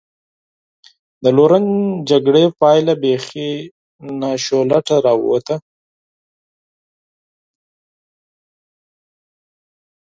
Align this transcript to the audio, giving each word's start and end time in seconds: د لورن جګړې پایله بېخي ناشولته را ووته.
د 1.23 1.25
لورن 1.37 1.65
جګړې 2.09 2.43
پایله 2.59 2.93
بېخي 3.01 3.49
ناشولته 4.21 4.95
را 5.05 5.13
ووته. 5.17 5.55